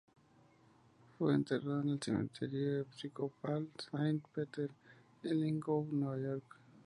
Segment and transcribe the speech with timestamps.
[1.19, 4.71] Fue enterrada en el Cementerio Episcopal Saint Peter
[5.21, 6.57] en Lithgow, Nueva York.